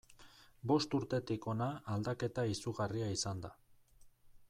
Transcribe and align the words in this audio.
Bost 0.71 0.95
urtetik 0.99 1.45
hona 1.53 1.69
aldaketa 1.97 2.49
izugarria 2.57 3.15
izan 3.21 3.45
da. 3.49 3.57